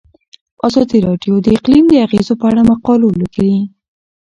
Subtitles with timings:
[0.67, 3.57] ازادي راډیو د اقلیم د اغیزو په اړه مقالو لیکلي.